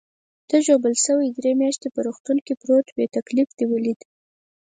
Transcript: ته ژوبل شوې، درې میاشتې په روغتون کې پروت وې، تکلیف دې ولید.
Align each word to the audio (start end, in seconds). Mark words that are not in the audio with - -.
ته 0.49 0.55
ژوبل 0.65 0.93
شوې، 1.05 1.27
درې 1.37 1.51
میاشتې 1.61 1.87
په 1.93 1.99
روغتون 2.07 2.37
کې 2.45 2.53
پروت 2.61 2.87
وې، 2.91 3.05
تکلیف 3.17 3.49
دې 3.57 3.65
ولید. 3.69 3.99